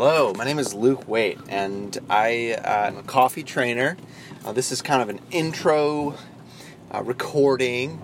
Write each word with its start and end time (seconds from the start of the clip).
Hello, 0.00 0.32
my 0.32 0.44
name 0.44 0.60
is 0.60 0.74
Luke 0.74 1.08
Waite, 1.08 1.40
and 1.48 1.98
I 2.08 2.52
uh, 2.52 2.86
am 2.86 2.98
a 2.98 3.02
coffee 3.02 3.42
trainer. 3.42 3.96
Uh, 4.44 4.52
this 4.52 4.70
is 4.70 4.80
kind 4.80 5.02
of 5.02 5.08
an 5.08 5.18
intro 5.32 6.14
uh, 6.94 7.02
recording. 7.02 8.00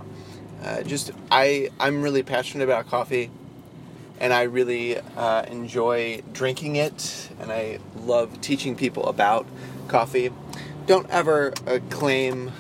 Uh, 0.60 0.82
just 0.82 1.12
I 1.30 1.70
I'm 1.78 2.02
really 2.02 2.24
passionate 2.24 2.64
about 2.64 2.88
coffee, 2.88 3.30
and 4.18 4.32
I 4.32 4.42
really 4.42 4.98
uh, 4.98 5.44
enjoy 5.44 6.22
drinking 6.32 6.74
it, 6.74 7.30
and 7.38 7.52
I 7.52 7.78
love 7.98 8.40
teaching 8.40 8.74
people 8.74 9.06
about 9.06 9.46
coffee. 9.86 10.32
Don't 10.86 11.08
ever 11.10 11.52
uh, 11.64 11.78
claim 11.90 12.50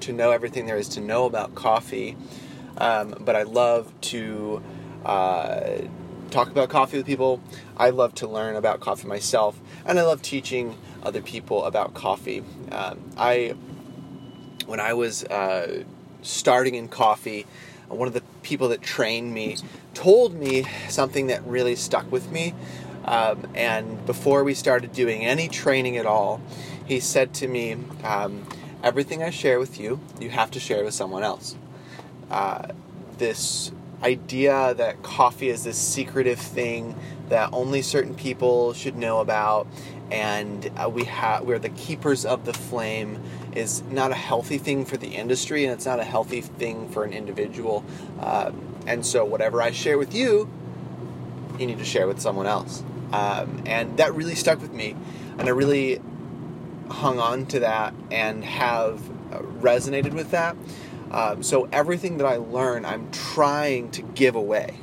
to 0.00 0.12
know 0.12 0.32
everything 0.32 0.66
there 0.66 0.76
is 0.76 0.88
to 0.88 1.00
know 1.00 1.26
about 1.26 1.54
coffee, 1.54 2.16
um, 2.78 3.14
but 3.20 3.36
I 3.36 3.44
love 3.44 3.92
to 4.00 4.60
talk 6.32 6.48
about 6.48 6.68
coffee 6.68 6.96
with 6.96 7.06
people. 7.06 7.40
I 7.82 7.90
love 7.90 8.14
to 8.16 8.28
learn 8.28 8.54
about 8.54 8.78
coffee 8.78 9.08
myself, 9.08 9.58
and 9.84 9.98
I 9.98 10.02
love 10.02 10.22
teaching 10.22 10.78
other 11.02 11.20
people 11.20 11.64
about 11.64 11.94
coffee. 11.94 12.44
Um, 12.70 13.00
I, 13.16 13.56
when 14.66 14.78
I 14.78 14.92
was 14.92 15.24
uh, 15.24 15.82
starting 16.22 16.76
in 16.76 16.86
coffee, 16.86 17.44
one 17.88 18.06
of 18.06 18.14
the 18.14 18.22
people 18.44 18.68
that 18.68 18.82
trained 18.82 19.34
me 19.34 19.56
told 19.94 20.32
me 20.32 20.64
something 20.88 21.26
that 21.26 21.44
really 21.44 21.74
stuck 21.74 22.10
with 22.12 22.30
me. 22.30 22.54
Um, 23.04 23.48
and 23.52 24.06
before 24.06 24.44
we 24.44 24.54
started 24.54 24.92
doing 24.92 25.24
any 25.24 25.48
training 25.48 25.96
at 25.96 26.06
all, 26.06 26.40
he 26.84 27.00
said 27.00 27.34
to 27.34 27.48
me, 27.48 27.78
um, 28.04 28.46
Everything 28.84 29.24
I 29.24 29.30
share 29.30 29.58
with 29.58 29.80
you, 29.80 29.98
you 30.20 30.30
have 30.30 30.52
to 30.52 30.60
share 30.60 30.84
with 30.84 30.94
someone 30.94 31.24
else. 31.24 31.56
Uh, 32.30 32.68
this 33.18 33.72
idea 34.02 34.74
that 34.74 35.02
coffee 35.02 35.48
is 35.48 35.64
this 35.64 35.78
secretive 35.78 36.38
thing 36.38 36.94
that 37.28 37.50
only 37.52 37.82
certain 37.82 38.14
people 38.14 38.72
should 38.72 38.96
know 38.96 39.20
about 39.20 39.66
and 40.10 40.70
uh, 40.76 40.88
we 40.88 41.04
have 41.04 41.44
we're 41.44 41.58
the 41.58 41.70
keepers 41.70 42.26
of 42.26 42.44
the 42.44 42.52
flame 42.52 43.22
is 43.54 43.82
not 43.84 44.10
a 44.10 44.14
healthy 44.14 44.58
thing 44.58 44.84
for 44.84 44.96
the 44.96 45.08
industry 45.08 45.64
and 45.64 45.72
it's 45.72 45.86
not 45.86 46.00
a 46.00 46.04
healthy 46.04 46.40
thing 46.40 46.88
for 46.88 47.04
an 47.04 47.12
individual. 47.12 47.84
Uh, 48.20 48.50
and 48.86 49.06
so 49.06 49.24
whatever 49.24 49.62
i 49.62 49.70
share 49.70 49.96
with 49.96 50.14
you 50.14 50.50
you 51.58 51.66
need 51.66 51.78
to 51.78 51.84
share 51.84 52.06
with 52.06 52.20
someone 52.20 52.46
else. 52.46 52.82
Um, 53.12 53.62
and 53.66 53.98
that 53.98 54.14
really 54.14 54.34
stuck 54.34 54.60
with 54.60 54.72
me 54.72 54.96
and 55.38 55.48
i 55.48 55.50
really 55.50 56.00
hung 56.90 57.18
on 57.18 57.46
to 57.46 57.60
that 57.60 57.94
and 58.10 58.44
have 58.44 59.00
uh, 59.32 59.38
resonated 59.38 60.12
with 60.12 60.30
that 60.32 60.56
um, 61.12 61.42
so 61.42 61.68
everything 61.70 62.16
that 62.18 62.26
I 62.26 62.36
learn, 62.36 62.84
I'm 62.84 63.10
trying 63.10 63.90
to 63.92 64.02
give 64.02 64.34
away, 64.34 64.74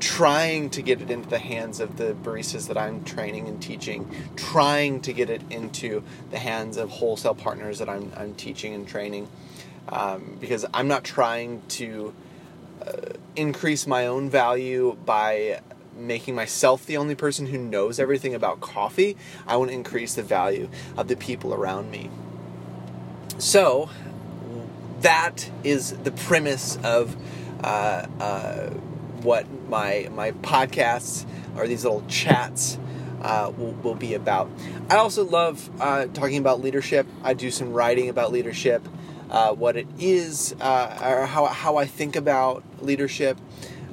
trying 0.00 0.68
to 0.70 0.82
get 0.82 1.00
it 1.00 1.10
into 1.10 1.28
the 1.28 1.38
hands 1.38 1.80
of 1.80 1.96
the 1.96 2.14
baristas 2.14 2.66
that 2.68 2.76
I'm 2.76 3.04
training 3.04 3.46
and 3.46 3.62
teaching, 3.62 4.10
trying 4.34 5.00
to 5.02 5.12
get 5.12 5.30
it 5.30 5.42
into 5.48 6.02
the 6.30 6.38
hands 6.38 6.76
of 6.76 6.90
wholesale 6.90 7.36
partners 7.36 7.78
that 7.78 7.88
I'm, 7.88 8.12
I'm 8.16 8.34
teaching 8.34 8.74
and 8.74 8.86
training. 8.86 9.28
Um, 9.88 10.36
because 10.40 10.66
I'm 10.74 10.88
not 10.88 11.04
trying 11.04 11.62
to 11.68 12.12
uh, 12.84 13.12
increase 13.36 13.86
my 13.86 14.08
own 14.08 14.28
value 14.28 14.98
by 15.06 15.60
making 15.96 16.34
myself 16.34 16.84
the 16.86 16.96
only 16.96 17.14
person 17.14 17.46
who 17.46 17.58
knows 17.58 18.00
everything 18.00 18.34
about 18.34 18.60
coffee. 18.60 19.16
I 19.46 19.56
want 19.56 19.70
to 19.70 19.74
increase 19.74 20.14
the 20.14 20.24
value 20.24 20.68
of 20.96 21.06
the 21.06 21.16
people 21.16 21.54
around 21.54 21.92
me. 21.92 22.10
So, 23.38 23.88
that 25.00 25.50
is 25.64 25.92
the 25.92 26.10
premise 26.10 26.78
of 26.82 27.16
uh, 27.62 28.06
uh, 28.20 28.70
what 29.22 29.46
my 29.68 30.08
my 30.12 30.32
podcasts 30.32 31.26
or 31.56 31.66
these 31.66 31.84
little 31.84 32.04
chats 32.08 32.78
uh, 33.22 33.50
will, 33.56 33.72
will, 33.82 33.94
be 33.94 34.14
about. 34.14 34.50
I 34.90 34.96
also 34.96 35.24
love 35.24 35.68
uh, 35.80 36.06
talking 36.06 36.38
about 36.38 36.60
leadership. 36.60 37.06
I 37.22 37.34
do 37.34 37.50
some 37.50 37.72
writing 37.72 38.08
about 38.08 38.30
leadership, 38.30 38.86
uh, 39.30 39.52
what 39.54 39.76
it 39.76 39.88
is, 39.98 40.54
uh, 40.60 40.98
or 41.02 41.26
how, 41.26 41.46
how 41.46 41.76
I 41.76 41.86
think 41.86 42.14
about 42.14 42.62
leadership. 42.82 43.38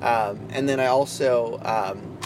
Um, 0.02 0.48
and 0.50 0.68
then 0.68 0.82
I 0.82 0.88
also 0.88 1.58
um, 1.64 2.18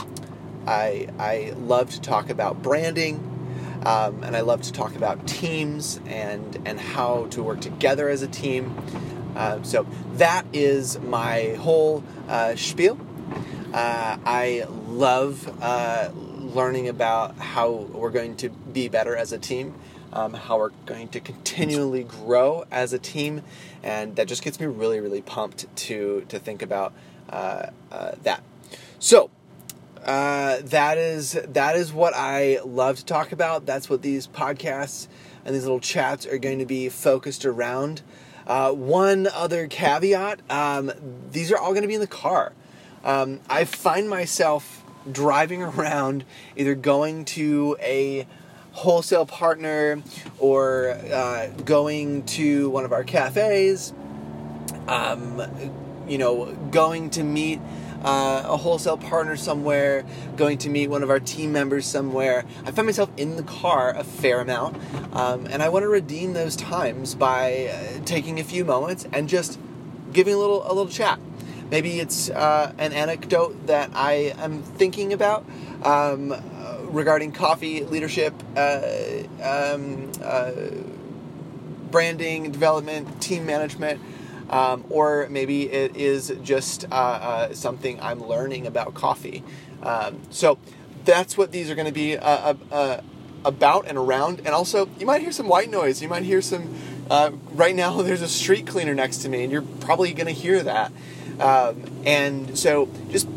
I, 0.68 1.08
I 1.18 1.54
love 1.58 1.92
to 1.92 2.02
talk 2.02 2.30
about 2.30 2.62
branding 2.62 3.37
um, 3.86 4.24
and 4.24 4.36
I 4.36 4.42
love 4.42 4.62
to 4.64 4.72
talk 4.72 4.96
about 4.96 5.28
teams 5.28 6.00
and 6.08 6.58
and 6.66 6.80
how 6.80 7.28
to 7.28 7.44
work 7.44 7.62
together 7.62 8.10
as 8.10 8.22
a 8.22 8.28
team. 8.28 8.76
Uh, 9.36 9.62
so 9.62 9.86
that 10.14 10.46
is 10.52 11.00
my 11.00 11.56
whole 11.60 12.04
uh, 12.28 12.56
spiel. 12.56 13.00
Uh, 13.74 14.18
I 14.26 14.66
love 14.88 15.48
uh, 15.62 16.10
learning 16.14 16.88
about 16.88 17.38
how 17.38 17.72
we're 17.72 18.10
going 18.12 18.36
to 18.38 18.50
be 18.50 18.88
better 18.88 19.16
as 19.16 19.32
a 19.32 19.38
team, 19.38 19.76
um, 20.14 20.34
how 20.34 20.58
we're 20.58 20.72
going 20.86 21.10
to 21.10 21.20
continually 21.20 22.04
grow 22.04 22.66
as 22.72 22.94
a 22.94 23.00
team, 23.00 23.44
and 23.84 24.16
that 24.16 24.28
just 24.28 24.42
gets 24.42 24.60
me 24.60 24.66
really, 24.66 25.00
really 25.00 25.22
pumped 25.22 25.74
to 25.76 26.26
to 26.30 26.40
think 26.40 26.62
about 26.62 26.94
uh, 27.30 27.68
uh, 27.92 28.12
that. 28.24 28.44
So 29.00 29.30
uh, 30.06 30.60
that 30.64 30.98
is 30.98 31.34
that 31.50 31.76
is 31.76 31.92
what 31.94 32.14
I 32.16 32.60
love 32.64 32.98
to 32.98 33.06
talk 33.06 33.32
about. 33.32 33.66
That's 33.66 33.90
what 33.90 34.02
these 34.02 34.28
podcasts 34.28 35.08
and 35.46 35.56
these 35.56 35.64
little 35.64 35.80
chats 35.80 36.26
are 36.26 36.38
going 36.38 36.60
to 36.60 36.66
be 36.66 36.90
focused 36.90 37.46
around. 37.46 38.02
Uh, 38.46 38.72
one 38.72 39.28
other 39.28 39.68
caveat: 39.68 40.40
um, 40.50 40.92
these 41.32 41.52
are 41.52 41.58
all 41.58 41.72
going 41.72 41.82
to 41.82 41.88
be 41.88 41.96
in 41.96 42.02
the 42.02 42.08
car. 42.08 42.54
Um, 43.04 43.40
I 43.50 43.66
find 43.66 44.10
myself 44.10 44.84
driving 45.12 45.64
around, 45.64 46.26
either 46.56 46.76
going 46.76 47.26
to 47.26 47.78
a 47.80 48.28
wholesale 48.72 49.26
partner 49.26 50.04
or 50.38 50.90
uh, 51.12 51.48
going 51.66 52.24
to 52.26 52.70
one 52.70 52.86
of 52.86 52.92
our 52.94 53.04
cafes. 53.04 53.94
Um, 54.88 55.42
you 56.08 56.18
know, 56.18 56.46
going 56.72 57.10
to 57.12 57.24
meet 57.24 57.60
uh, 58.04 58.44
a 58.46 58.58
wholesale 58.58 58.98
partner 58.98 59.36
somewhere, 59.36 60.06
going 60.36 60.58
to 60.60 60.70
meet 60.70 60.90
one 60.90 61.04
of 61.04 61.10
our 61.10 61.20
team 61.20 61.52
members 61.52 61.86
somewhere. 61.86 62.46
I 62.66 62.72
find 62.72 62.86
myself 62.86 63.10
in 63.18 63.36
the 63.36 63.44
car 63.44 63.96
a 63.96 64.04
fair 64.04 64.42
amount, 64.42 64.78
um, 65.14 65.46
and 65.48 65.64
I 65.64 65.70
want 65.70 65.84
to 65.84 65.90
redeem 65.90 66.34
those 66.34 66.56
times 66.56 67.16
by 67.16 67.68
uh, 67.68 68.04
taking 68.06 68.40
a 68.40 68.44
few 68.44 68.66
moments 68.66 69.08
and 69.12 69.28
just 69.28 69.60
giving 70.14 70.34
a 70.34 70.38
little 70.38 70.64
a 70.66 70.74
little 70.74 70.88
chat. 70.88 71.20
Maybe 71.70 72.00
it's 72.00 72.30
uh, 72.30 72.72
an 72.78 72.94
anecdote 72.94 73.68
that 73.68 73.92
I 73.94 74.34
am 74.38 74.64
thinking 74.64 75.12
about 75.12 75.46
um, 75.84 76.34
regarding 76.84 77.34
coffee 77.34 77.84
leadership, 77.84 78.34
uh, 78.56 78.82
um, 79.42 80.12
uh, 80.24 80.52
branding, 81.92 82.52
development, 82.52 83.22
team 83.22 83.46
management. 83.46 84.02
Um, 84.50 84.86
or 84.90 85.28
maybe 85.30 85.70
it 85.70 85.96
is 85.98 86.34
just 86.42 86.86
uh, 86.86 86.96
uh, 86.96 87.54
something 87.54 88.00
I'm 88.02 88.26
learning 88.26 88.66
about 88.66 88.94
coffee. 88.94 89.44
Um, 89.84 90.22
so 90.30 90.58
that's 91.06 91.38
what 91.38 91.52
these 91.52 91.70
are 91.70 91.76
going 91.76 91.88
to 91.88 91.94
be 91.94 92.18
uh, 92.18 92.26
uh, 92.30 92.54
uh, 92.72 93.02
about 93.44 93.88
and 93.88 93.98
around. 93.98 94.40
And 94.40 94.50
also, 94.50 94.90
you 95.00 95.06
might 95.06 95.22
hear 95.22 95.32
some 95.32 95.48
white 95.48 95.70
noise. 95.70 96.02
You 96.02 96.10
might 96.10 96.24
hear 96.24 96.42
some. 96.42 96.76
Uh, 97.10 97.32
right 97.52 97.76
now, 97.76 98.02
there's 98.04 98.22
a 98.22 98.28
street 98.28 98.68
cleaner 98.68 98.94
next 98.94 99.18
to 99.20 99.30
me, 99.30 99.44
and 99.44 99.52
you're 99.52 99.62
probably 99.62 100.14
going 100.14 100.28
to 100.28 100.34
hear 100.34 100.62
that. 100.64 100.92
Um, 101.40 101.84
and 102.06 102.58
so, 102.58 102.90
just 103.10 103.28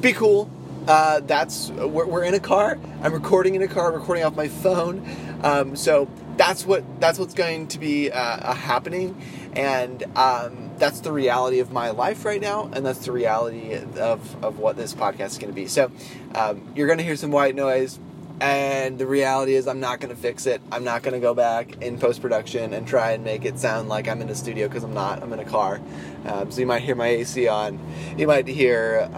be 0.00 0.12
cool. 0.12 0.50
that's 0.86 1.70
we're, 1.70 2.06
we're, 2.06 2.24
in 2.24 2.34
a 2.34 2.40
car. 2.40 2.78
I'm 3.02 3.12
recording 3.12 3.54
in 3.54 3.62
a 3.62 3.68
car. 3.68 3.92
recording 3.92 4.24
off 4.24 4.34
my 4.34 4.48
phone. 4.48 5.04
Um, 5.42 5.74
so 5.76 6.08
that's 6.36 6.64
what 6.64 6.84
that's 7.00 7.18
what's 7.18 7.34
going 7.34 7.68
to 7.68 7.78
be 7.78 8.10
happening 8.10 9.20
and 9.54 10.04
um, 10.16 10.70
that's 10.78 11.00
the 11.00 11.12
reality 11.12 11.60
of 11.60 11.72
my 11.72 11.90
life 11.90 12.24
right 12.24 12.40
now, 12.40 12.70
and 12.72 12.84
that's 12.84 13.04
the 13.04 13.12
reality 13.12 13.74
of, 13.74 14.44
of 14.44 14.58
what 14.58 14.76
this 14.76 14.94
podcast 14.94 15.26
is 15.26 15.38
going 15.38 15.50
to 15.50 15.54
be. 15.54 15.66
So 15.66 15.90
um, 16.34 16.72
you're 16.74 16.86
going 16.86 16.98
to 16.98 17.04
hear 17.04 17.16
some 17.16 17.30
white 17.30 17.54
noise, 17.54 17.98
and 18.40 18.98
the 18.98 19.06
reality 19.06 19.54
is 19.54 19.68
I'm 19.68 19.80
not 19.80 20.00
going 20.00 20.14
to 20.14 20.20
fix 20.20 20.46
it. 20.46 20.62
I'm 20.72 20.84
not 20.84 21.02
going 21.02 21.14
to 21.14 21.20
go 21.20 21.34
back 21.34 21.82
in 21.82 21.98
post 21.98 22.22
production 22.22 22.72
and 22.72 22.86
try 22.86 23.12
and 23.12 23.24
make 23.24 23.44
it 23.44 23.58
sound 23.58 23.88
like 23.88 24.08
I'm 24.08 24.22
in 24.22 24.30
a 24.30 24.34
studio 24.34 24.68
because 24.68 24.84
I'm 24.84 24.94
not. 24.94 25.22
I'm 25.22 25.32
in 25.32 25.38
a 25.38 25.44
car. 25.44 25.80
Um, 26.26 26.50
so 26.50 26.60
you 26.60 26.66
might 26.66 26.82
hear 26.82 26.94
my 26.94 27.08
AC 27.08 27.46
on. 27.46 27.78
You 28.16 28.26
might 28.26 28.48
hear 28.48 29.08
uh, 29.14 29.16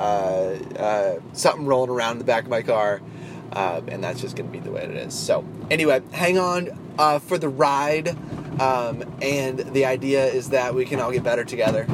uh, 0.79 1.21
something 1.33 1.65
rolling 1.65 1.91
around 1.91 2.13
in 2.13 2.19
the 2.19 2.25
back 2.25 2.45
of 2.45 2.51
my 2.51 2.63
car. 2.63 3.01
Uh, 3.53 3.81
and 3.87 4.03
that's 4.03 4.21
just 4.21 4.35
going 4.35 4.51
to 4.51 4.53
be 4.53 4.59
the 4.59 4.73
way 4.73 4.83
it 4.83 4.91
is. 4.91 5.15
So, 5.15 5.45
anyway, 5.71 6.03
hang 6.11 6.39
on 6.39 6.71
uh, 6.99 7.21
for 7.21 7.39
the 7.39 7.49
ride. 7.49 8.17
Um, 8.61 9.05
and 9.21 9.59
the 9.59 9.85
idea 9.85 10.27
is 10.27 10.51
that 10.51 10.75
we 10.75 10.85
can 10.85 11.01
all 11.01 11.11
get 11.11 11.23
better 11.23 11.45
together. 11.45 11.87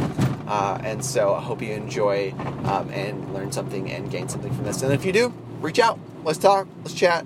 Uh, 0.46 0.80
and 0.82 1.04
so 1.04 1.34
I 1.34 1.40
hope 1.40 1.62
you 1.62 1.72
enjoy 1.72 2.32
um, 2.64 2.90
and 2.90 3.32
learn 3.32 3.52
something 3.52 3.90
and 3.90 4.10
gain 4.10 4.28
something 4.28 4.52
from 4.52 4.64
this. 4.64 4.82
And 4.82 4.92
if 4.92 5.04
you 5.04 5.12
do, 5.12 5.32
reach 5.60 5.78
out. 5.78 5.98
Let's 6.24 6.38
talk. 6.38 6.66
Let's 6.78 6.92
chat. 6.92 7.24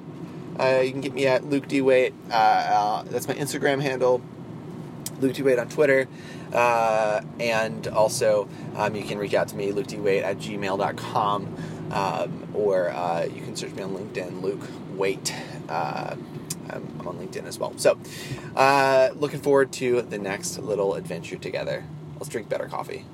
Uh, 0.58 0.82
you 0.84 0.92
can 0.92 1.00
get 1.00 1.14
me 1.14 1.26
at 1.26 1.44
Luke 1.44 1.66
D. 1.66 1.80
Waite. 1.80 2.14
Uh, 2.30 2.34
uh 2.34 3.02
that's 3.04 3.26
my 3.26 3.34
Instagram 3.34 3.80
handle. 3.80 4.20
Luke 5.20 5.34
D. 5.34 5.42
Waite 5.42 5.58
on 5.58 5.68
Twitter. 5.68 6.06
Uh, 6.52 7.22
and 7.40 7.88
also, 7.88 8.48
um, 8.76 8.94
you 8.94 9.02
can 9.02 9.18
reach 9.18 9.34
out 9.34 9.48
to 9.48 9.56
me, 9.56 9.72
Luke 9.72 9.86
D. 9.86 9.96
Waite 9.96 10.22
at 10.22 10.38
gmail.com. 10.38 11.56
Um, 11.90 12.48
or 12.54 12.90
uh, 12.90 13.24
you 13.24 13.40
can 13.42 13.56
search 13.56 13.72
me 13.72 13.82
on 13.82 13.90
LinkedIn, 13.96 14.42
Luke 14.42 14.68
Waite. 14.96 15.34
I'm, 16.70 16.96
I'm, 17.00 17.08
on 17.08 17.18
LinkedIn 17.18 17.46
as 17.46 17.58
well. 17.58 17.72
So, 17.76 17.98
uh, 18.56 19.10
looking 19.14 19.40
forward 19.40 19.72
to 19.74 20.02
the 20.02 20.18
next 20.18 20.58
little 20.58 20.94
adventure 20.94 21.36
together. 21.36 21.84
Let's 22.14 22.28
drink 22.28 22.48
better 22.48 22.66
coffee. 22.66 23.04